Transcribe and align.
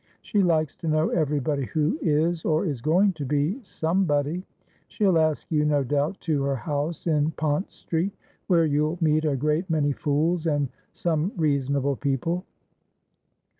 She 0.23 0.41
likes 0.41 0.75
to 0.77 0.87
know 0.87 1.09
everybody 1.09 1.65
who 1.65 1.99
is, 2.01 2.43
or 2.43 2.65
is 2.65 2.81
going 2.81 3.13
to 3.13 3.23
be, 3.23 3.59
somebody. 3.61 4.47
She'll 4.87 5.19
ask 5.19 5.51
you, 5.51 5.63
no 5.63 5.83
doubt, 5.83 6.19
to 6.21 6.41
her 6.41 6.55
house 6.55 7.05
in 7.05 7.29
Pont 7.33 7.71
Street, 7.71 8.15
where 8.47 8.65
you'll 8.65 8.97
meet 8.99 9.25
a 9.25 9.35
great 9.37 9.69
many 9.69 9.91
fools 9.91 10.47
and 10.47 10.69
some 10.91 11.31
reasonable 11.37 11.97
people. 11.97 12.45